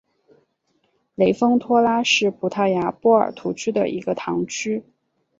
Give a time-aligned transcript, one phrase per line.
[1.13, 4.83] 雷丰托拉是葡萄牙波尔图区的一个堂区。